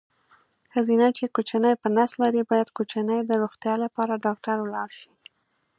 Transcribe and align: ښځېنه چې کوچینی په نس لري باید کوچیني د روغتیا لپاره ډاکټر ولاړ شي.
ښځېنه 0.73 1.07
چې 1.17 1.25
کوچینی 1.35 1.73
په 1.81 1.87
نس 1.97 2.11
لري 2.21 2.41
باید 2.51 2.67
کوچیني 2.77 3.19
د 3.25 3.31
روغتیا 3.41 3.73
لپاره 3.83 4.21
ډاکټر 4.25 4.57
ولاړ 4.61 4.89
شي. 4.99 5.11